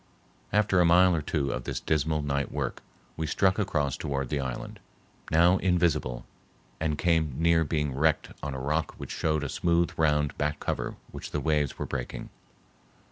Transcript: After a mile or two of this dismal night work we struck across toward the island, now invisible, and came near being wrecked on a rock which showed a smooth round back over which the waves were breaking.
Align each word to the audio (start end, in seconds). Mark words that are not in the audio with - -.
After 0.51 0.81
a 0.81 0.85
mile 0.85 1.15
or 1.15 1.21
two 1.21 1.51
of 1.51 1.63
this 1.65 1.79
dismal 1.79 2.23
night 2.23 2.51
work 2.51 2.81
we 3.17 3.27
struck 3.27 3.59
across 3.59 3.95
toward 3.95 4.29
the 4.29 4.39
island, 4.39 4.79
now 5.29 5.57
invisible, 5.59 6.25
and 6.79 6.97
came 6.97 7.35
near 7.37 7.63
being 7.63 7.93
wrecked 7.93 8.29
on 8.41 8.55
a 8.55 8.59
rock 8.59 8.95
which 8.97 9.11
showed 9.11 9.43
a 9.43 9.47
smooth 9.47 9.91
round 9.97 10.35
back 10.39 10.67
over 10.67 10.95
which 11.11 11.29
the 11.29 11.39
waves 11.39 11.77
were 11.77 11.85
breaking. 11.85 12.31